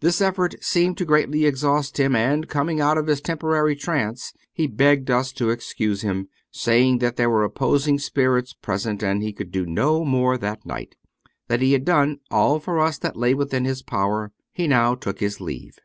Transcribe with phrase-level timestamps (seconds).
[0.00, 4.66] This effort seemed to greatly exhaust him, and coming out of his temporary trance he
[4.66, 9.52] begged us to excuse him, saying that there were opposing spirits present and he could
[9.52, 10.96] do no more that night;
[11.46, 14.32] that he had done all for us that lay within his power.
[14.52, 15.78] He now took his leave.